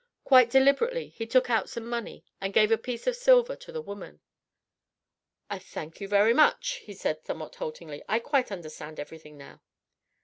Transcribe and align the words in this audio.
Quite 0.23 0.49
deliberately 0.49 1.09
he 1.09 1.27
took 1.27 1.47
out 1.51 1.69
some 1.69 1.85
money 1.87 2.25
and 2.41 2.55
gave 2.55 2.71
a 2.71 2.77
piece 2.79 3.05
of 3.05 3.15
silver 3.15 3.55
to 3.57 3.71
the 3.71 3.83
woman. 3.83 4.19
"I 5.47 5.59
thank 5.59 6.01
you 6.01 6.07
very 6.07 6.33
much," 6.33 6.81
he 6.83 6.93
said 6.95 7.21
somewhat 7.23 7.53
haltingly. 7.57 8.03
"I 8.09 8.17
quite 8.17 8.51
understand 8.51 8.99
everything 8.99 9.37
now." 9.37 9.61